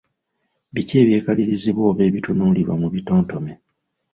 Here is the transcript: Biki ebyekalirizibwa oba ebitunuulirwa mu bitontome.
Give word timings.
Biki 0.73 0.93
ebyekalirizibwa 1.03 1.83
oba 1.89 2.01
ebitunuulirwa 2.09 2.73
mu 2.81 2.87
bitontome. 2.93 3.53